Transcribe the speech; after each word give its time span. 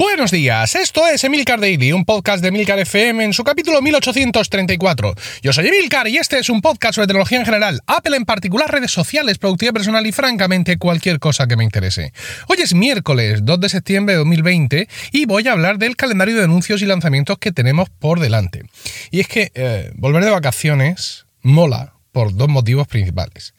Buenos 0.00 0.30
días, 0.30 0.76
esto 0.76 1.06
es 1.06 1.24
Emilcar 1.24 1.60
Daily, 1.60 1.92
un 1.92 2.06
podcast 2.06 2.40
de 2.40 2.48
Emilcar 2.48 2.78
FM 2.78 3.22
en 3.22 3.34
su 3.34 3.44
capítulo 3.44 3.82
1834. 3.82 5.14
Yo 5.42 5.52
soy 5.52 5.68
Emilcar 5.68 6.08
y 6.08 6.16
este 6.16 6.38
es 6.38 6.48
un 6.48 6.62
podcast 6.62 6.94
sobre 6.94 7.06
tecnología 7.06 7.38
en 7.38 7.44
general, 7.44 7.82
Apple 7.86 8.16
en 8.16 8.24
particular, 8.24 8.72
redes 8.72 8.92
sociales, 8.92 9.36
productividad 9.36 9.74
personal 9.74 10.06
y 10.06 10.12
francamente 10.12 10.78
cualquier 10.78 11.18
cosa 11.18 11.46
que 11.46 11.54
me 11.54 11.64
interese. 11.64 12.14
Hoy 12.48 12.62
es 12.62 12.72
miércoles 12.72 13.40
2 13.44 13.60
de 13.60 13.68
septiembre 13.68 14.14
de 14.14 14.20
2020 14.20 14.88
y 15.12 15.26
voy 15.26 15.46
a 15.46 15.52
hablar 15.52 15.76
del 15.76 15.96
calendario 15.96 16.34
de 16.34 16.44
anuncios 16.44 16.80
y 16.80 16.86
lanzamientos 16.86 17.36
que 17.36 17.52
tenemos 17.52 17.90
por 17.90 18.20
delante. 18.20 18.62
Y 19.10 19.20
es 19.20 19.28
que 19.28 19.52
eh, 19.52 19.90
volver 19.96 20.24
de 20.24 20.30
vacaciones 20.30 21.26
mola 21.42 21.92
por 22.10 22.34
dos 22.34 22.48
motivos 22.48 22.88
principales. 22.88 23.52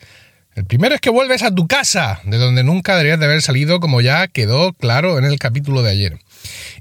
El 0.55 0.66
primero 0.66 0.96
es 0.96 1.02
que 1.02 1.10
vuelves 1.10 1.44
a 1.44 1.55
tu 1.55 1.68
casa, 1.68 2.20
de 2.26 2.38
donde 2.38 2.64
nunca 2.64 2.94
deberías 2.94 3.20
de 3.20 3.26
haber 3.26 3.41
salido, 3.41 3.80
como 3.80 4.02
ya 4.02 4.28
quedó 4.28 4.74
claro 4.74 5.18
en 5.18 5.26
el 5.26 5.40
capítulo 5.40 5.82
de 5.82 5.91
ayer. 5.91 6.20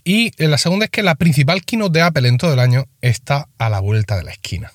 Y 0.02 0.32
la 0.44 0.58
segunda 0.58 0.86
es 0.86 0.90
que 0.90 1.02
la 1.02 1.14
principal 1.14 1.64
keynote 1.64 1.98
de 1.98 2.02
Apple 2.02 2.28
en 2.28 2.38
todo 2.38 2.52
el 2.52 2.58
año 2.58 2.86
está 3.00 3.48
a 3.58 3.68
la 3.68 3.80
vuelta 3.80 4.16
de 4.16 4.24
la 4.24 4.32
esquina. 4.32 4.72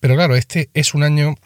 Pero 0.00 0.16
claro, 0.16 0.34
este 0.34 0.68
es 0.74 0.94
un 0.94 1.04
año 1.04 1.36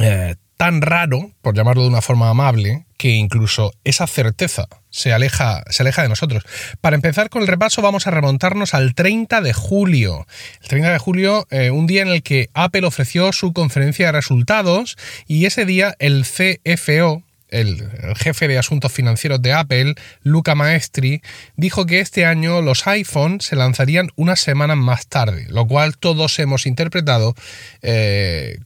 eh, 0.00 0.36
tan 0.56 0.82
raro, 0.82 1.30
por 1.42 1.56
llamarlo 1.56 1.82
de 1.82 1.88
una 1.88 2.02
forma 2.02 2.30
amable, 2.30 2.86
que 2.96 3.10
incluso 3.10 3.72
esa 3.84 4.06
certeza 4.06 4.66
se 4.90 5.12
aleja, 5.12 5.64
se 5.68 5.82
aleja 5.82 6.02
de 6.02 6.08
nosotros. 6.08 6.44
Para 6.80 6.96
empezar 6.96 7.28
con 7.28 7.42
el 7.42 7.48
repaso, 7.48 7.82
vamos 7.82 8.06
a 8.06 8.10
remontarnos 8.10 8.74
al 8.74 8.94
30 8.94 9.40
de 9.40 9.52
julio. 9.52 10.26
El 10.62 10.68
30 10.68 10.92
de 10.92 10.98
julio, 10.98 11.46
eh, 11.50 11.70
un 11.70 11.86
día 11.86 12.02
en 12.02 12.08
el 12.08 12.22
que 12.22 12.48
Apple 12.54 12.86
ofreció 12.86 13.32
su 13.32 13.52
conferencia 13.52 14.06
de 14.06 14.12
resultados 14.12 14.96
y 15.26 15.46
ese 15.46 15.64
día 15.64 15.94
el 15.98 16.24
CFO, 16.24 17.22
el, 17.48 17.88
jefe 18.16 18.48
de 18.48 18.58
asuntos 18.58 18.92
financieros 18.92 19.42
de 19.42 19.52
Apple, 19.52 19.94
Luca 20.22 20.54
Maestri, 20.54 21.22
dijo 21.56 21.86
que 21.86 22.00
este 22.00 22.26
año 22.26 22.62
los 22.62 22.86
iPhone 22.86 23.40
se 23.40 23.56
lanzarían 23.56 24.10
unas 24.16 24.40
semanas 24.40 24.76
más 24.76 25.06
tarde, 25.06 25.46
lo 25.50 25.66
cual 25.66 25.96
todos 25.96 26.38
hemos 26.38 26.66
interpretado 26.66 27.34
eh, 27.82 28.58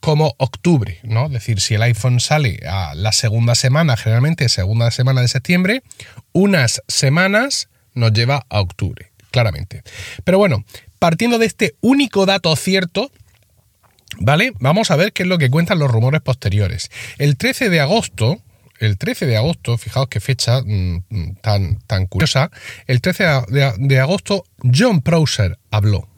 como 0.00 0.34
octubre, 0.38 0.98
¿no? 1.02 1.26
Es 1.26 1.32
decir, 1.32 1.60
si 1.60 1.74
el 1.74 1.82
iPhone 1.82 2.20
sale 2.20 2.60
a 2.68 2.94
la 2.94 3.12
segunda 3.12 3.54
semana, 3.54 3.96
generalmente 3.96 4.48
segunda 4.48 4.90
semana 4.90 5.20
de 5.20 5.28
septiembre, 5.28 5.82
unas 6.32 6.82
semanas 6.88 7.68
nos 7.94 8.12
lleva 8.12 8.46
a 8.48 8.60
octubre, 8.60 9.12
claramente. 9.30 9.82
Pero 10.24 10.38
bueno, 10.38 10.64
partiendo 10.98 11.38
de 11.38 11.46
este 11.46 11.74
único 11.80 12.24
dato 12.26 12.54
cierto, 12.56 13.10
¿vale? 14.18 14.52
Vamos 14.60 14.90
a 14.90 14.96
ver 14.96 15.12
qué 15.12 15.24
es 15.24 15.28
lo 15.28 15.38
que 15.38 15.50
cuentan 15.50 15.78
los 15.78 15.90
rumores 15.90 16.22
posteriores. 16.22 16.90
El 17.18 17.36
13 17.36 17.68
de 17.68 17.80
agosto, 17.80 18.40
el 18.78 18.96
13 18.96 19.26
de 19.26 19.36
agosto, 19.36 19.76
fijaos 19.76 20.08
qué 20.08 20.20
fecha 20.20 20.62
mm, 20.62 21.04
mm, 21.08 21.34
tan, 21.42 21.78
tan 21.86 22.06
curiosa, 22.06 22.50
el 22.86 23.00
13 23.00 23.24
de 23.78 24.00
agosto 24.00 24.44
John 24.62 25.02
Prosser 25.02 25.58
habló. 25.70 26.08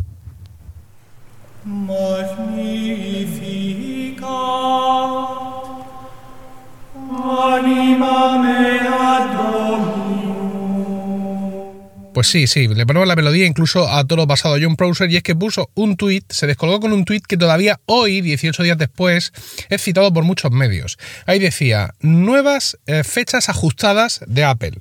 Pues 12.13 12.27
sí, 12.27 12.49
sí, 12.49 12.67
le 12.67 12.85
ponemos 12.87 13.07
la 13.07 13.15
melodía 13.15 13.47
incluso 13.47 13.89
a 13.89 14.05
todo 14.05 14.17
lo 14.17 14.27
pasado 14.27 14.57
John 14.61 14.75
Prosser 14.75 15.09
y 15.11 15.17
es 15.17 15.23
que 15.23 15.37
puso 15.37 15.71
un 15.75 15.97
tuit, 15.97 16.25
se 16.33 16.49
descolgó 16.49 16.81
con 16.81 16.93
un 16.93 17.05
tuit 17.05 17.25
que 17.25 17.37
todavía 17.37 17.81
hoy, 17.87 18.21
18 18.21 18.65
días 18.65 18.77
después, 18.77 19.33
es 19.69 19.81
citado 19.81 20.13
por 20.13 20.25
muchos 20.25 20.51
medios. 20.51 20.99
Ahí 21.25 21.39
decía, 21.39 21.95
nuevas 22.01 22.79
eh, 22.87 23.05
fechas 23.05 23.49
ajustadas 23.49 24.23
de 24.27 24.43
Apple. 24.43 24.73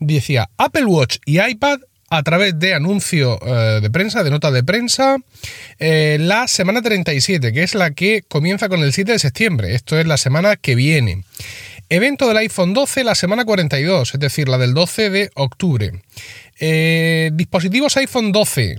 Decía, 0.00 0.48
Apple 0.56 0.86
Watch 0.86 1.18
y 1.26 1.40
iPad 1.40 1.80
a 2.12 2.22
través 2.22 2.58
de 2.58 2.74
anuncio 2.74 3.38
eh, 3.42 3.80
de 3.80 3.90
prensa, 3.90 4.22
de 4.22 4.30
nota 4.30 4.50
de 4.50 4.62
prensa, 4.62 5.16
eh, 5.78 6.18
la 6.20 6.46
semana 6.46 6.82
37, 6.82 7.54
que 7.54 7.62
es 7.62 7.74
la 7.74 7.92
que 7.92 8.20
comienza 8.28 8.68
con 8.68 8.80
el 8.80 8.92
7 8.92 9.12
de 9.12 9.18
septiembre. 9.18 9.74
Esto 9.74 9.98
es 9.98 10.06
la 10.06 10.18
semana 10.18 10.56
que 10.56 10.74
viene. 10.74 11.24
Evento 11.88 12.28
del 12.28 12.36
iPhone 12.36 12.74
12 12.74 13.04
la 13.04 13.14
semana 13.14 13.46
42, 13.46 14.12
es 14.12 14.20
decir, 14.20 14.50
la 14.50 14.58
del 14.58 14.74
12 14.74 15.08
de 15.08 15.30
octubre. 15.36 16.02
Eh, 16.60 17.30
dispositivos 17.32 17.96
iPhone 17.96 18.30
12. 18.30 18.76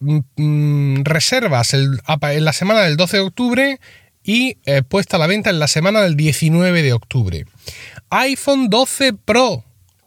Mm, 0.00 0.18
mm, 0.34 1.04
reservas 1.04 1.74
en 1.74 2.44
la 2.44 2.52
semana 2.52 2.80
del 2.80 2.96
12 2.96 3.18
de 3.18 3.22
octubre 3.22 3.80
y 4.24 4.56
puesta 4.88 5.16
a 5.16 5.20
la 5.20 5.28
venta 5.28 5.50
en 5.50 5.60
la 5.60 5.68
semana 5.68 6.02
del 6.02 6.16
19 6.16 6.82
de 6.82 6.92
octubre. 6.92 7.44
iPhone 8.10 8.68
12 8.68 9.12
Pro 9.12 9.62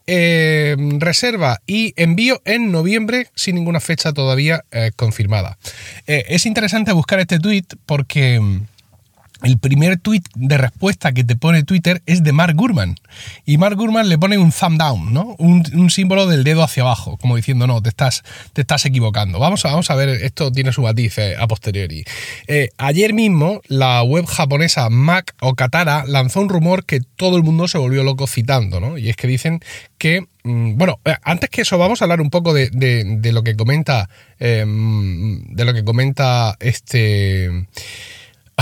eh, 0.06 0.76
reserva 0.98 1.60
y 1.66 1.92
envío 1.96 2.40
en 2.44 2.72
noviembre 2.72 3.28
sin 3.34 3.54
ninguna 3.54 3.80
fecha 3.80 4.12
todavía 4.12 4.64
eh, 4.70 4.90
confirmada. 4.96 5.58
Eh, 6.06 6.24
es 6.28 6.46
interesante 6.46 6.92
buscar 6.92 7.20
este 7.20 7.38
tweet 7.38 7.64
porque 7.86 8.40
mm, 8.40 8.66
el 9.42 9.58
primer 9.58 9.98
tweet 9.98 10.22
de 10.34 10.58
respuesta 10.58 11.12
que 11.12 11.24
te 11.24 11.36
pone 11.36 11.62
Twitter 11.62 12.02
es 12.06 12.22
de 12.22 12.32
Mark 12.32 12.54
Gurman. 12.56 12.96
Y 13.44 13.58
Mark 13.58 13.76
Gurman 13.76 14.08
le 14.08 14.18
pone 14.18 14.38
un 14.38 14.52
thumb 14.52 14.78
down, 14.78 15.12
¿no? 15.12 15.34
Un, 15.38 15.90
símbolo 15.90 16.26
del 16.26 16.44
dedo 16.44 16.62
hacia 16.62 16.82
abajo, 16.82 17.16
como 17.16 17.36
diciendo, 17.36 17.66
no, 17.66 17.82
te 17.82 17.88
estás, 17.88 18.22
te 18.52 18.60
estás 18.60 18.84
equivocando. 18.84 19.38
Vamos 19.38 19.64
a, 19.64 19.70
vamos 19.70 19.90
a 19.90 19.94
ver, 19.94 20.08
esto 20.08 20.52
tiene 20.52 20.72
su 20.72 20.82
matiz 20.82 21.18
eh, 21.18 21.34
a 21.38 21.48
posteriori. 21.48 22.04
Eh, 22.46 22.68
ayer 22.78 23.12
mismo, 23.12 23.60
la 23.66 24.02
web 24.02 24.26
japonesa 24.26 24.88
Mac 24.90 25.34
o 25.40 25.54
Katara 25.54 26.04
lanzó 26.06 26.40
un 26.40 26.48
rumor 26.48 26.84
que 26.84 27.00
todo 27.00 27.36
el 27.36 27.42
mundo 27.42 27.66
se 27.66 27.78
volvió 27.78 28.04
loco 28.04 28.26
citando, 28.26 28.78
¿no? 28.78 28.98
Y 28.98 29.08
es 29.08 29.16
que 29.16 29.26
dicen 29.26 29.60
que 29.98 30.26
mm, 30.44 30.76
bueno, 30.76 31.00
eh, 31.04 31.16
antes 31.22 31.50
que 31.50 31.62
eso, 31.62 31.78
vamos 31.78 32.00
a 32.00 32.04
hablar 32.04 32.20
un 32.20 32.30
poco 32.30 32.54
de, 32.54 32.70
lo 33.32 33.42
que 33.42 33.56
comenta. 33.56 34.08
de 34.38 35.64
lo 35.64 35.74
que 35.74 35.84
comenta 35.84 36.56
este. 36.60 37.66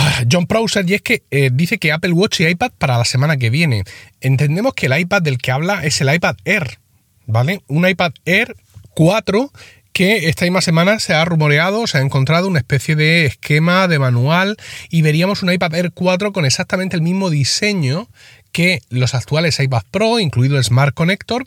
Ah, 0.00 0.22
John 0.30 0.46
Prosser, 0.46 0.88
y 0.88 0.94
es 0.94 1.02
que 1.02 1.24
eh, 1.32 1.50
dice 1.52 1.78
que 1.78 1.90
Apple 1.90 2.12
Watch 2.12 2.40
y 2.40 2.46
iPad 2.46 2.70
para 2.78 2.98
la 2.98 3.04
semana 3.04 3.36
que 3.36 3.50
viene. 3.50 3.82
Entendemos 4.20 4.72
que 4.74 4.86
el 4.86 4.96
iPad 4.96 5.22
del 5.22 5.38
que 5.38 5.50
habla 5.50 5.84
es 5.84 6.00
el 6.00 6.14
iPad 6.14 6.36
Air, 6.44 6.78
¿vale? 7.26 7.62
Un 7.66 7.88
iPad 7.88 8.12
Air 8.24 8.54
4 8.94 9.50
que 9.92 10.28
esta 10.28 10.44
misma 10.44 10.60
semana 10.60 11.00
se 11.00 11.14
ha 11.14 11.24
rumoreado, 11.24 11.88
se 11.88 11.98
ha 11.98 12.00
encontrado 12.00 12.46
una 12.46 12.60
especie 12.60 12.94
de 12.94 13.26
esquema 13.26 13.88
de 13.88 13.98
manual 13.98 14.56
y 14.88 15.02
veríamos 15.02 15.42
un 15.42 15.52
iPad 15.52 15.74
Air 15.74 15.90
4 15.92 16.32
con 16.32 16.44
exactamente 16.44 16.94
el 16.94 17.02
mismo 17.02 17.28
diseño 17.28 18.08
que 18.52 18.82
los 18.90 19.16
actuales 19.16 19.58
iPad 19.58 19.82
Pro, 19.90 20.20
incluido 20.20 20.58
el 20.58 20.62
Smart 20.62 20.94
Connector 20.94 21.44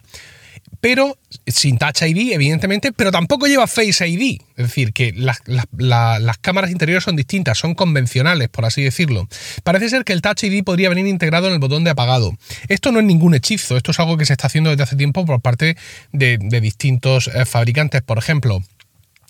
pero 0.82 1.18
sin 1.46 1.78
Touch 1.78 2.02
ID, 2.02 2.34
evidentemente, 2.34 2.92
pero 2.92 3.12
tampoco 3.12 3.46
lleva 3.46 3.68
Face 3.68 4.08
ID. 4.08 4.42
Es 4.58 4.68
decir, 4.68 4.94
que 4.94 5.14
las, 5.14 5.40
cámaras 6.42 6.72
interiores 6.72 7.04
son 7.04 7.16
distintas, 7.16 7.58
son 7.58 7.76
convencionales, 7.76 8.50
por 8.50 8.66
así 8.66 8.84
decirlo. 8.84 9.28
Parece 9.64 9.90
ser 9.90 10.04
que 10.04 10.14
el 10.14 10.22
Touch 10.22 10.44
ID 10.44 10.64
podría 10.64 10.90
venir 10.90 11.06
integrado 11.06 11.48
en 11.48 11.54
el 11.54 11.60
botón 11.60 11.84
de 11.84 11.92
apagado. 11.92 12.36
Esto 12.68 12.92
no 12.92 13.00
es 13.00 13.06
ningún 13.06 13.36
hechizo, 13.36 13.78
esto 13.78 13.92
es 13.92 14.00
algo 14.00 14.18
que 14.18 14.26
se 14.26 14.34
está 14.34 14.48
haciendo 14.48 14.72
desde 14.72 14.84
hace 14.84 14.96
tiempo 14.96 15.24
por 15.26 15.40
parte 15.40 15.78
de, 16.12 16.38
distintos 16.62 17.28
eh, 17.28 17.46
fabricantes. 17.46 18.02
Por 18.02 18.18
ejemplo, 18.18 18.64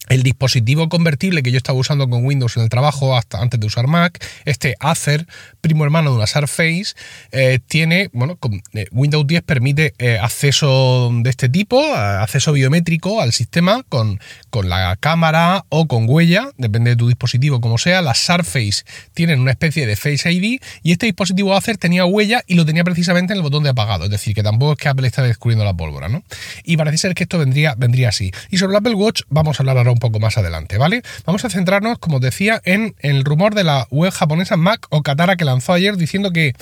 el 0.10 0.24
dispositivo 0.24 0.90
convertible 0.90 1.44
que 1.44 1.52
yo 1.52 1.58
estaba 1.58 1.78
usando 1.78 2.10
con 2.10 2.26
Windows 2.26 2.58
en 2.58 2.64
el 2.64 2.70
trabajo 2.70 3.16
hasta 3.16 3.40
antes 3.40 3.60
de 3.60 3.68
usar 3.68 3.88
Mac, 3.88 4.24
este 4.46 4.76
Acer, 4.80 5.28
primo 5.62 5.84
hermano 5.84 6.12
de 6.12 6.18
una 6.18 6.28
Surface, 6.28 6.96
eh, 7.32 7.60
tiene, 7.66 8.10
bueno, 8.12 8.38
eh, 8.74 8.88
Windows 8.92 9.26
10 9.28 9.44
permite 9.44 9.94
eh, 10.00 10.18
acceso 10.20 11.12
de 11.14 11.30
este 11.30 11.50
tipo, 11.50 11.82
acceso 11.94 12.52
biométrico 12.52 13.22
al 13.22 13.32
sistema 13.32 13.84
con, 13.88 14.20
con 14.50 14.70
la 14.70 14.98
cámara 15.00 15.66
o 15.70 15.88
con 15.88 16.10
huella, 16.10 16.50
depende 16.58 16.92
de 16.92 16.96
tu 16.96 17.08
dispositivo 17.08 17.62
como 17.62 17.78
sea. 17.78 18.02
Las 18.02 18.18
Surface 18.20 18.84
tienen 19.14 19.40
una 19.40 19.52
especie 19.52 19.86
de 19.86 19.96
Face 19.96 20.32
ID 20.32 20.60
y 20.84 20.92
este 20.92 21.06
dispositivo 21.06 21.56
Acer 21.56 21.78
tenía 21.78 22.06
huella 22.06 22.42
y 22.48 22.56
lo 22.56 22.66
tenía 22.66 22.84
precisamente 22.84 23.34
en 23.34 23.38
el 23.38 23.44
botón 23.44 23.64
de 23.64 23.70
apagado, 23.70 24.06
es 24.06 24.12
decir, 24.12 24.34
que 24.34 24.44
tampoco 24.44 24.74
es 24.74 24.78
que 24.80 24.90
Apple 24.90 25.08
está 25.08 25.22
descubriendo 25.22 25.64
la 25.64 25.74
pólvora, 25.74 26.10
¿no? 26.10 26.24
Y 26.64 26.76
parece 26.76 26.98
ser 26.98 27.14
que 27.14 27.24
esto 27.24 27.38
vendría, 27.38 27.76
vendría 27.78 28.10
así. 28.10 28.32
Y 28.50 28.58
sobre 28.58 28.72
el 28.72 28.78
Apple 28.78 28.96
Watch 28.96 29.22
vamos 29.30 29.60
a 29.60 29.64
hablar 29.64 29.78
ahora 29.78 29.91
un 29.92 30.00
poco 30.00 30.20
más 30.20 30.38
adelante, 30.38 30.78
¿vale? 30.78 31.02
Vamos 31.26 31.46
a 31.46 31.50
centrarnos, 31.50 32.00
como 32.00 32.20
decía, 32.20 32.62
en 32.66 32.96
el 33.00 33.24
rumor 33.24 33.56
de 33.56 33.64
la 33.64 33.88
web 33.92 34.12
japonesa 34.12 34.58
Mac 34.58 34.88
o 34.90 35.04
Katara 35.04 35.36
que 35.36 35.46
lanzó 35.46 35.74
ayer 35.74 35.98
diciendo 35.98 36.32
que 36.32 36.54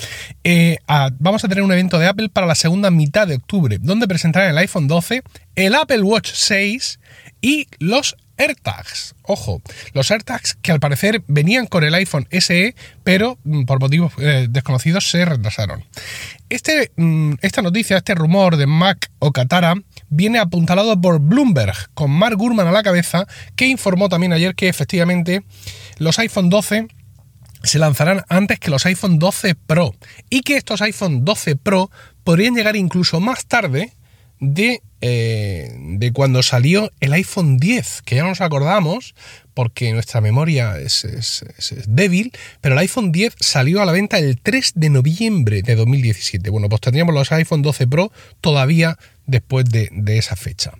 eh, 0.43 0.77
vamos 1.19 1.43
a 1.43 1.47
tener 1.47 1.63
un 1.63 1.71
evento 1.71 1.99
de 1.99 2.07
Apple 2.07 2.29
para 2.29 2.47
la 2.47 2.55
segunda 2.55 2.91
mitad 2.91 3.27
de 3.27 3.35
octubre, 3.35 3.77
donde 3.79 4.07
presentarán 4.07 4.49
el 4.49 4.57
iPhone 4.57 4.87
12, 4.87 5.23
el 5.55 5.75
Apple 5.75 6.01
Watch 6.01 6.31
6 6.33 6.99
y 7.41 7.67
los 7.79 8.15
AirTags. 8.39 9.15
Ojo, 9.23 9.61
los 9.93 10.09
AirTags 10.09 10.55
que 10.55 10.71
al 10.71 10.79
parecer 10.79 11.23
venían 11.27 11.67
con 11.67 11.83
el 11.83 11.93
iPhone 11.93 12.27
SE, 12.31 12.73
pero 13.03 13.37
mm, 13.43 13.65
por 13.65 13.79
motivos 13.79 14.13
eh, 14.17 14.47
desconocidos 14.49 15.09
se 15.09 15.25
retrasaron. 15.25 15.83
Este, 16.49 16.91
mm, 16.95 17.33
esta 17.41 17.61
noticia, 17.61 17.97
este 17.97 18.15
rumor 18.15 18.57
de 18.57 18.65
Mac 18.65 19.11
o 19.19 19.31
Katara, 19.31 19.75
viene 20.09 20.39
apuntalado 20.39 20.99
por 20.99 21.19
Bloomberg, 21.19 21.75
con 21.93 22.11
Mark 22.11 22.37
Gurman 22.37 22.67
a 22.67 22.71
la 22.71 22.83
cabeza, 22.83 23.27
que 23.55 23.67
informó 23.67 24.09
también 24.09 24.33
ayer 24.33 24.55
que 24.55 24.69
efectivamente 24.69 25.43
los 25.97 26.19
iPhone 26.19 26.49
12 26.49 26.87
se 27.63 27.79
lanzarán 27.79 28.23
antes 28.29 28.59
que 28.59 28.71
los 28.71 28.85
iPhone 28.85 29.19
12 29.19 29.55
Pro 29.55 29.93
y 30.29 30.41
que 30.41 30.57
estos 30.57 30.81
iPhone 30.81 31.25
12 31.25 31.55
Pro 31.55 31.91
podrían 32.23 32.55
llegar 32.55 32.75
incluso 32.75 33.19
más 33.19 33.45
tarde 33.45 33.93
de, 34.39 34.81
eh, 35.01 35.73
de 35.77 36.13
cuando 36.13 36.43
salió 36.43 36.91
el 36.99 37.13
iPhone 37.13 37.57
10, 37.57 38.01
que 38.03 38.15
ya 38.15 38.23
nos 38.23 38.41
acordamos 38.41 39.15
porque 39.59 39.91
nuestra 39.91 40.21
memoria 40.21 40.79
es, 40.79 41.05
débil, 41.85 42.31
pero 42.61 42.75
el 42.75 42.79
iPhone 42.79 43.11
10 43.11 43.35
salió 43.41 43.81
a 43.81 43.85
la 43.85 43.91
venta 43.91 44.17
el 44.17 44.39
3 44.39 44.71
de 44.75 44.89
noviembre 44.89 45.63
de 45.63 45.75
2017. 45.75 46.49
Bueno, 46.49 46.69
pues 46.69 46.79
tendríamos 46.79 47.13
los 47.13 47.29
iPhone 47.33 47.61
12 47.61 47.85
Pro 47.87 48.09
todavía 48.39 48.97
después 49.25 49.65
de, 49.65 49.89
esa 50.17 50.37
fecha. 50.37 50.71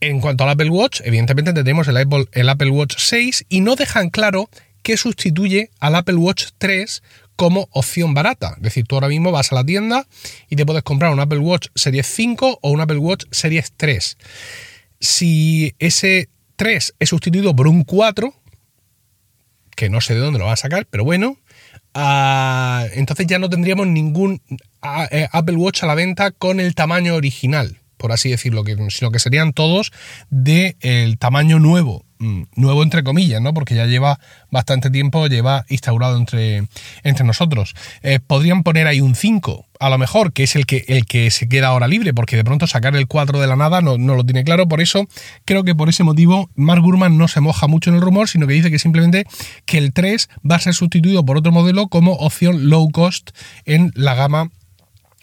En 0.00 0.20
cuanto 0.20 0.44
al 0.44 0.50
Apple 0.50 0.68
Watch, 0.68 1.00
evidentemente 1.02 1.54
tendremos 1.54 1.88
el 1.88 1.96
Apple, 1.96 2.26
el 2.32 2.50
Apple 2.50 2.68
Watch 2.68 2.96
6 2.98 3.46
y 3.48 3.62
no 3.62 3.74
dejan 3.74 4.10
claro 4.10 4.50
que 4.82 4.98
sustituye 4.98 5.70
al 5.80 5.94
Apple 5.94 6.16
Watch 6.16 6.48
3 6.58 7.02
como 7.36 7.70
opción 7.70 8.12
barata. 8.12 8.52
Es 8.58 8.62
decir, 8.64 8.84
tú 8.86 8.96
ahora 8.96 9.08
mismo 9.08 9.32
vas 9.32 9.50
a 9.50 9.54
la 9.54 9.64
tienda 9.64 10.06
y 10.50 10.56
te 10.56 10.66
puedes 10.66 10.82
comprar 10.82 11.10
un 11.10 11.20
Apple 11.20 11.38
Watch 11.38 11.68
Series 11.74 12.06
5 12.06 12.58
o 12.60 12.70
un 12.70 12.82
Apple 12.82 12.98
Watch 12.98 13.24
Series 13.30 13.72
3. 13.78 14.18
Si 15.00 15.74
ese 15.78 16.28
3 16.60 16.94
es 16.98 17.08
sustituido 17.08 17.56
por 17.56 17.68
un 17.68 17.84
4, 17.84 18.34
que 19.74 19.88
no 19.88 20.02
sé 20.02 20.12
de 20.12 20.20
dónde 20.20 20.38
lo 20.38 20.44
va 20.44 20.52
a 20.52 20.56
sacar, 20.56 20.86
pero 20.90 21.04
bueno, 21.04 21.38
ah, 21.94 22.84
entonces 22.92 23.26
ya 23.26 23.38
no 23.38 23.48
tendríamos 23.48 23.86
ningún 23.86 24.42
ah, 24.82 25.08
eh, 25.10 25.26
Apple 25.32 25.56
Watch 25.56 25.82
a 25.84 25.86
la 25.86 25.94
venta 25.94 26.32
con 26.32 26.60
el 26.60 26.74
tamaño 26.74 27.14
original, 27.14 27.78
por 27.96 28.12
así 28.12 28.28
decirlo, 28.28 28.62
sino 28.90 29.10
que 29.10 29.18
serían 29.18 29.54
todos 29.54 29.90
del 30.28 31.16
tamaño 31.16 31.60
nuevo. 31.60 32.04
Mm, 32.22 32.42
nuevo 32.54 32.82
entre 32.82 33.02
comillas, 33.02 33.40
¿no? 33.40 33.54
Porque 33.54 33.74
ya 33.74 33.86
lleva 33.86 34.20
bastante 34.50 34.90
tiempo, 34.90 35.26
lleva 35.26 35.64
instaurado 35.70 36.18
entre, 36.18 36.68
entre 37.02 37.24
nosotros. 37.24 37.74
Eh, 38.02 38.20
podrían 38.20 38.62
poner 38.62 38.86
ahí 38.86 39.00
un 39.00 39.14
5, 39.14 39.64
a 39.80 39.88
lo 39.88 39.96
mejor, 39.96 40.34
que 40.34 40.42
es 40.42 40.54
el 40.54 40.66
que, 40.66 40.84
el 40.88 41.06
que 41.06 41.30
se 41.30 41.48
queda 41.48 41.68
ahora 41.68 41.88
libre, 41.88 42.12
porque 42.12 42.36
de 42.36 42.44
pronto 42.44 42.66
sacar 42.66 42.94
el 42.94 43.06
4 43.06 43.40
de 43.40 43.46
la 43.46 43.56
nada 43.56 43.80
no, 43.80 43.96
no 43.96 44.16
lo 44.16 44.24
tiene 44.24 44.44
claro. 44.44 44.68
Por 44.68 44.82
eso, 44.82 45.08
creo 45.46 45.64
que 45.64 45.74
por 45.74 45.88
ese 45.88 46.04
motivo, 46.04 46.50
Mark 46.56 46.82
Gurman 46.82 47.16
no 47.16 47.26
se 47.26 47.40
moja 47.40 47.66
mucho 47.68 47.88
en 47.88 47.96
el 47.96 48.02
rumor, 48.02 48.28
sino 48.28 48.46
que 48.46 48.52
dice 48.52 48.70
que 48.70 48.78
simplemente 48.78 49.24
que 49.64 49.78
el 49.78 49.94
3 49.94 50.28
va 50.48 50.56
a 50.56 50.60
ser 50.60 50.74
sustituido 50.74 51.24
por 51.24 51.38
otro 51.38 51.52
modelo 51.52 51.88
como 51.88 52.12
opción 52.12 52.68
low 52.68 52.90
cost 52.90 53.30
en 53.64 53.92
la 53.94 54.14
gama 54.14 54.50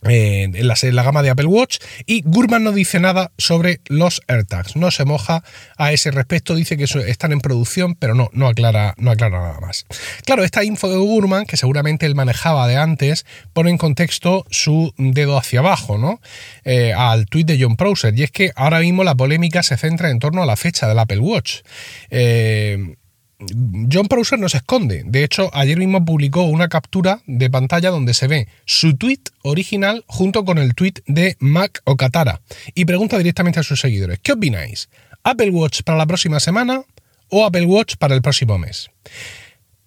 en, 0.03 0.67
la, 0.67 1.03
gama 1.03 1.23
de 1.23 1.29
Apple 1.29 1.47
Watch 1.47 1.79
y 2.05 2.21
Gurman 2.21 2.63
no 2.63 2.71
dice 2.71 2.99
nada 2.99 3.31
sobre 3.38 3.81
los 3.88 4.21
AirTags, 4.27 4.75
no 4.75 4.91
se 4.91 5.05
moja 5.05 5.44
a 5.77 5.91
ese 5.91 6.11
respecto, 6.11 6.55
dice 6.55 6.77
que 6.77 6.83
están 6.83 7.31
en 7.31 7.41
producción, 7.41 7.95
pero 7.95 8.13
no, 8.13 8.29
no, 8.33 8.47
aclara, 8.47 8.94
no 8.97 9.11
aclara 9.11 9.39
nada 9.39 9.59
más. 9.59 9.85
Claro, 10.25 10.44
esta 10.44 10.63
info 10.63 10.89
de 10.89 10.97
Gurman, 10.97 11.45
que 11.45 11.57
seguramente 11.57 12.05
él 12.05 12.15
manejaba 12.15 12.67
de 12.67 12.77
antes, 12.77 13.25
pone 13.53 13.71
en 13.71 13.77
contexto 13.77 14.45
su 14.51 14.94
dedo 14.97 15.38
hacia 15.38 15.59
abajo, 15.59 15.97
¿no? 15.97 16.21
Eh, 16.63 16.94
al 16.94 17.25
tweet 17.25 17.45
de 17.45 17.57
John 17.59 17.75
Prosser, 17.75 18.17
y 18.17 18.23
es 18.23 18.31
que 18.31 18.51
ahora 18.55 18.79
mismo 18.79 19.03
la 19.03 19.15
polémica 19.15 19.63
se 19.63 19.77
centra 19.77 20.09
en 20.11 20.19
torno 20.19 20.44
a 20.44 20.45
la 20.45 20.55
fecha 20.55 20.88
del 20.88 20.99
Apple 20.99 21.19
Watch. 21.19 21.61
Eh, 22.09 22.95
John 23.39 24.07
Prosser 24.07 24.39
no 24.39 24.50
se 24.50 24.57
esconde. 24.57 25.04
De 25.06 25.24
hecho, 25.24 25.51
ayer 25.54 25.78
mismo 25.78 26.04
publicó 26.04 26.44
una 26.44 26.69
captura 26.69 27.22
de 27.28 27.50
pantalla 27.50 27.92
donde 27.92 28.13
se 28.13 28.28
ve 28.28 28.48
su 28.66 28.95
tweet 28.98 29.19
original 29.44 30.04
junto 30.07 30.44
con 30.44 30.57
el 30.57 30.74
tweet 30.74 30.95
de 31.06 31.38
Mac 31.39 31.81
Okatara 31.86 32.42
y 32.74 32.86
pregunta 32.86 33.18
directamente 33.18 33.60
a 33.60 33.63
sus 33.63 33.80
seguidores: 33.80 34.19
¿Qué 34.19 34.31
opináis? 34.31 34.89
¿Apple 35.24 35.51
Watch 35.51 35.81
para 35.84 35.98
la 35.98 36.07
próxima 36.07 36.39
semana 36.39 36.81
o 37.30 37.45
Apple 37.45 37.66
Watch 37.66 37.95
para 37.98 38.16
el 38.16 38.22
próximo 38.22 38.57
mes? 38.57 38.89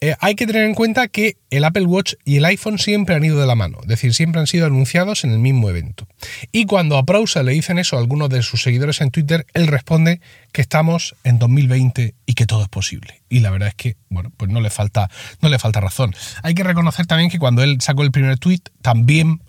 Eh, 0.03 0.15
hay 0.21 0.35
que 0.35 0.47
tener 0.47 0.65
en 0.65 0.75
cuenta 0.75 1.09
que 1.09 1.37
el 1.51 1.63
Apple 1.63 1.85
Watch 1.85 2.15
y 2.25 2.37
el 2.37 2.45
iPhone 2.47 2.79
siempre 2.79 3.15
han 3.15 3.25
ido 3.25 3.39
de 3.39 3.47
la 3.47 3.55
mano, 3.55 3.79
es 3.83 3.89
decir, 3.89 4.15
siempre 4.15 4.41
han 4.41 4.47
sido 4.47 4.65
anunciados 4.65 5.25
en 5.25 5.31
el 5.31 5.39
mismo 5.39 5.69
evento. 5.69 6.07
Y 6.53 6.65
cuando 6.65 6.97
a 6.97 7.05
Prousa 7.05 7.43
le 7.43 7.53
dicen 7.53 7.79
eso 7.79 7.97
a 7.97 8.01
algunos 8.01 8.31
de 8.31 8.43
sus 8.43 8.63
seguidores 8.63 9.03
en 9.03 9.11
Twitter, 9.11 9.47
él 9.53 9.67
responde 9.67 10.23
que 10.53 10.63
estamos 10.63 11.17
en 11.23 11.39
2020 11.39 12.15
y 12.25 12.35
que 12.35 12.47
todo 12.47 12.63
es 12.63 12.69
posible. 12.69 13.21
Y 13.29 13.41
la 13.41 13.51
verdad 13.51 13.69
es 13.69 13.75
que, 13.75 13.97
bueno, 14.09 14.33
pues 14.37 14.51
no 14.51 14.63
le 14.63 14.71
falta, 14.71 15.11
no 15.43 15.51
le 15.51 15.59
falta 15.59 15.81
razón. 15.81 16.15
Hay 16.43 16.55
que 16.55 16.65
reconocer 16.65 17.07
también 17.07 17.29
que 17.29 17.39
cuando 17.39 17.63
él 17.63 17.83
sacó 17.83 18.03
el 18.03 18.11
primer 18.11 18.39
tweet, 18.39 18.61
también 18.81 19.43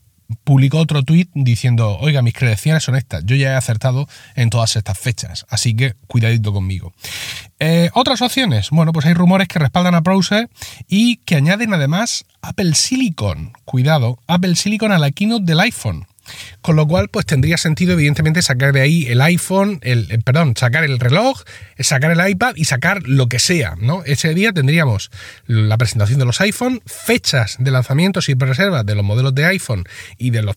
publicó 0.44 0.80
otro 0.80 1.04
tuit 1.04 1.30
diciendo, 1.34 1.98
oiga, 2.00 2.22
mis 2.22 2.34
credenciales 2.34 2.84
son 2.84 2.96
estas, 2.96 3.26
yo 3.26 3.36
ya 3.36 3.52
he 3.52 3.56
acertado 3.56 4.08
en 4.36 4.50
todas 4.50 4.76
estas 4.76 4.98
fechas, 4.98 5.46
así 5.50 5.76
que 5.76 5.96
cuidadito 6.08 6.54
conmigo. 6.54 6.94
Eh, 7.64 7.92
otras 7.94 8.24
opciones, 8.24 8.72
bueno, 8.72 8.92
pues 8.92 9.06
hay 9.06 9.14
rumores 9.14 9.48
que 9.48 9.60
respaldan 9.60 9.94
a 9.94 10.00
Browser 10.00 10.50
y 10.88 11.18
que 11.18 11.36
añaden 11.36 11.76
además 11.76 12.26
Apple 12.42 12.74
Silicon, 12.74 13.54
cuidado, 13.66 14.18
Apple 14.26 14.56
Silicon 14.56 14.92
a 14.92 14.98
la 14.98 15.12
keynote 15.12 15.46
del 15.46 15.60
iPhone. 15.60 16.08
Con 16.62 16.76
lo 16.76 16.88
cual, 16.88 17.10
pues 17.10 17.26
tendría 17.26 17.58
sentido, 17.58 17.94
evidentemente, 17.94 18.42
sacar 18.42 18.74
de 18.74 18.82
ahí 18.82 19.08
el 19.08 19.22
iPhone, 19.22 19.80
el, 19.82 20.08
perdón, 20.24 20.56
sacar 20.56 20.84
el 20.84 21.00
reloj, 21.00 21.42
sacar 21.80 22.12
el 22.12 22.30
iPad 22.30 22.54
y 22.56 22.66
sacar 22.66 23.04
lo 23.08 23.28
que 23.28 23.40
sea, 23.40 23.76
¿no? 23.80 24.04
Ese 24.06 24.34
día 24.34 24.52
tendríamos 24.54 25.12
la 25.48 25.78
presentación 25.78 26.20
de 26.20 26.26
los 26.26 26.42
iPhone, 26.42 26.82
fechas 26.86 27.58
de 27.60 27.72
lanzamientos 27.72 28.30
y 28.30 28.36
reservas 28.36 28.86
de 28.86 28.96
los 28.96 29.04
modelos 29.04 29.34
de 29.34 29.46
iPhone 29.46 29.84
y 30.18 30.32
de 30.32 30.42
los, 30.42 30.56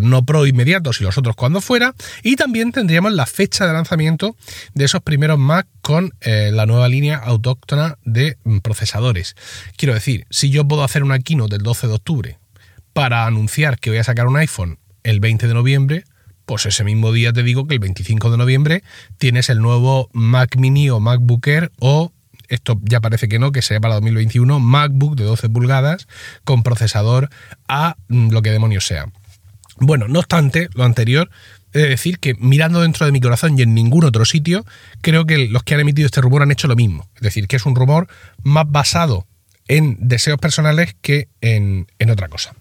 no 0.00 0.24
Pro 0.24 0.46
inmediatos 0.46 1.00
y 1.00 1.04
los 1.04 1.18
otros 1.18 1.36
cuando 1.36 1.60
fuera, 1.60 1.94
y 2.22 2.36
también 2.36 2.72
tendríamos 2.72 3.12
la 3.12 3.26
fecha 3.26 3.66
de 3.66 3.72
lanzamiento 3.72 4.36
de 4.74 4.84
esos 4.84 5.02
primeros 5.02 5.38
Mac 5.38 5.66
con 5.80 6.12
eh, 6.20 6.50
la 6.52 6.66
nueva 6.66 6.88
línea 6.88 7.16
autóctona 7.16 7.98
de 8.04 8.38
procesadores. 8.62 9.36
Quiero 9.76 9.94
decir, 9.94 10.26
si 10.30 10.50
yo 10.50 10.66
puedo 10.66 10.84
hacer 10.84 11.02
una 11.02 11.18
keynote 11.18 11.56
del 11.56 11.62
12 11.62 11.88
de 11.88 11.92
octubre 11.92 12.38
para 12.92 13.26
anunciar 13.26 13.78
que 13.78 13.90
voy 13.90 13.98
a 13.98 14.04
sacar 14.04 14.26
un 14.26 14.36
iPhone 14.36 14.78
el 15.04 15.20
20 15.20 15.48
de 15.48 15.54
noviembre, 15.54 16.04
pues 16.46 16.66
ese 16.66 16.84
mismo 16.84 17.12
día 17.12 17.32
te 17.32 17.42
digo 17.42 17.66
que 17.66 17.74
el 17.74 17.80
25 17.80 18.30
de 18.30 18.36
noviembre 18.36 18.82
tienes 19.18 19.48
el 19.48 19.60
nuevo 19.60 20.08
Mac 20.12 20.56
Mini 20.56 20.90
o 20.90 21.00
MacBook 21.00 21.46
Air 21.46 21.72
o 21.78 22.12
esto 22.48 22.78
ya 22.82 23.00
parece 23.00 23.28
que 23.28 23.38
no, 23.38 23.50
que 23.50 23.62
sea 23.62 23.80
para 23.80 23.94
2021, 23.94 24.60
MacBook 24.60 25.16
de 25.16 25.24
12 25.24 25.48
pulgadas 25.48 26.06
con 26.44 26.62
procesador 26.62 27.30
a 27.66 27.96
mm, 28.08 28.30
lo 28.30 28.42
que 28.42 28.50
demonios 28.50 28.86
sea. 28.86 29.06
Bueno, 29.78 30.06
no 30.06 30.18
obstante, 30.18 30.68
lo 30.74 30.84
anterior, 30.84 31.30
he 31.72 31.78
de 31.78 31.88
decir 31.88 32.18
que 32.18 32.34
mirando 32.34 32.82
dentro 32.82 33.06
de 33.06 33.12
mi 33.12 33.20
corazón 33.20 33.58
y 33.58 33.62
en 33.62 33.74
ningún 33.74 34.04
otro 34.04 34.26
sitio, 34.26 34.66
creo 35.00 35.24
que 35.24 35.48
los 35.48 35.62
que 35.62 35.74
han 35.74 35.80
emitido 35.80 36.06
este 36.06 36.20
rumor 36.20 36.42
han 36.42 36.50
hecho 36.50 36.68
lo 36.68 36.76
mismo. 36.76 37.08
Es 37.16 37.22
decir, 37.22 37.48
que 37.48 37.56
es 37.56 37.64
un 37.64 37.74
rumor 37.74 38.06
más 38.42 38.70
basado 38.70 39.26
en 39.66 39.96
deseos 39.98 40.38
personales 40.38 40.94
que 41.00 41.28
en, 41.40 41.86
en 41.98 42.10
otra 42.10 42.28
cosa. 42.28 42.54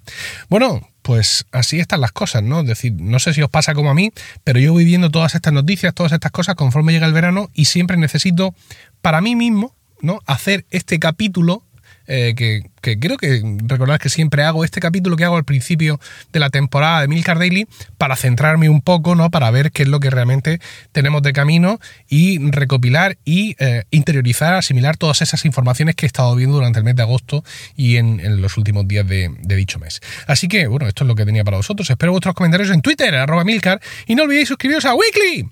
Bueno, 0.47 0.81
pues 1.01 1.45
así 1.51 1.79
están 1.79 2.01
las 2.01 2.11
cosas, 2.11 2.43
¿no? 2.43 2.61
Es 2.61 2.67
decir, 2.67 2.93
no 2.93 3.19
sé 3.19 3.33
si 3.33 3.41
os 3.41 3.49
pasa 3.49 3.73
como 3.73 3.89
a 3.89 3.93
mí, 3.93 4.11
pero 4.43 4.59
yo 4.59 4.73
voy 4.73 4.85
viendo 4.85 5.09
todas 5.09 5.35
estas 5.35 5.53
noticias, 5.53 5.93
todas 5.93 6.11
estas 6.11 6.31
cosas 6.31 6.55
conforme 6.55 6.91
llega 6.91 7.07
el 7.07 7.13
verano 7.13 7.49
y 7.53 7.65
siempre 7.65 7.97
necesito 7.97 8.53
para 9.01 9.21
mí 9.21 9.35
mismo, 9.35 9.75
¿no? 10.01 10.19
Hacer 10.25 10.65
este 10.69 10.99
capítulo 10.99 11.63
eh, 12.07 12.33
que, 12.35 12.63
creo 12.99 13.17
que 13.17 13.41
recordad 13.65 13.99
que 13.99 14.09
siempre 14.09 14.43
hago 14.43 14.65
este 14.65 14.79
capítulo 14.79 15.15
que 15.15 15.23
hago 15.23 15.37
al 15.37 15.43
principio 15.43 15.99
de 16.31 16.39
la 16.39 16.49
temporada 16.49 17.01
de 17.01 17.07
Milcar 17.07 17.39
Daily 17.39 17.67
para 17.97 18.15
centrarme 18.15 18.69
un 18.69 18.81
poco, 18.81 19.15
¿no? 19.15 19.29
Para 19.29 19.51
ver 19.51 19.71
qué 19.71 19.83
es 19.83 19.89
lo 19.89 19.99
que 19.99 20.09
realmente 20.09 20.59
tenemos 20.91 21.21
de 21.21 21.33
camino 21.33 21.79
y 22.09 22.39
recopilar 22.51 23.17
y 23.23 23.55
eh, 23.59 23.83
interiorizar, 23.91 24.53
asimilar 24.53 24.97
todas 24.97 25.21
esas 25.21 25.45
informaciones 25.45 25.95
que 25.95 26.05
he 26.05 26.07
estado 26.07 26.35
viendo 26.35 26.55
durante 26.55 26.79
el 26.79 26.85
mes 26.85 26.95
de 26.95 27.03
agosto 27.03 27.43
y 27.75 27.97
en, 27.97 28.41
los 28.41 28.57
últimos 28.57 28.87
días 28.87 29.07
de, 29.07 29.29
de, 29.39 29.55
dicho 29.55 29.79
mes. 29.79 30.01
Así 30.27 30.47
que, 30.47 30.67
bueno, 30.67 30.87
esto 30.87 31.03
es 31.03 31.07
lo 31.07 31.15
que 31.15 31.25
tenía 31.25 31.43
para 31.43 31.57
vosotros. 31.57 31.89
Espero 31.89 32.11
vuestros 32.11 32.35
comentarios 32.35 32.69
en 32.71 32.81
Twitter, 32.81 33.13
arroba 33.15 33.43
Milcar, 33.43 33.81
y 34.07 34.15
no 34.15 34.23
olvidéis 34.23 34.47
suscribiros 34.47 34.85
a 34.85 34.95
Weekly 34.95 35.49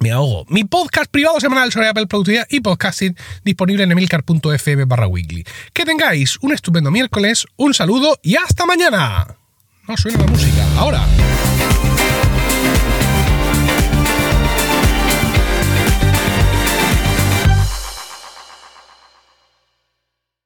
me 0.00 0.10
ahogo. 0.12 0.44
Mi 0.48 0.64
podcast 0.64 1.10
privado 1.10 1.40
semanal 1.40 1.72
sobre 1.72 1.88
Apple 1.88 2.06
Productividad 2.06 2.46
y 2.50 2.60
podcasting 2.60 3.16
disponible 3.44 3.84
en 3.84 3.92
emilcar.fm 3.92 4.84
barra 4.84 5.06
weekly. 5.06 5.44
Que 5.72 5.84
tengáis 5.84 6.38
un 6.40 6.52
estupendo 6.52 6.90
miércoles, 6.90 7.46
un 7.56 7.74
saludo 7.74 8.18
y 8.22 8.36
hasta 8.36 8.66
mañana. 8.66 9.36
No 9.86 9.96
suena 9.96 10.18
la 10.18 10.26
música. 10.26 10.66
Ahora. 10.76 11.06